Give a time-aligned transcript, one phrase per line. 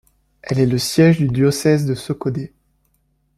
[0.41, 2.53] Elle est le siège du diocèse de Sokodé.